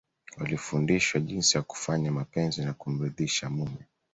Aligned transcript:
Walifundishwa 0.37 1.21
jinsi 1.21 1.57
ya 1.57 1.63
kufanya 1.63 2.11
mapenzi 2.11 2.61
na 2.65 2.73
kumridhisha 2.73 3.49
mume 3.49 3.85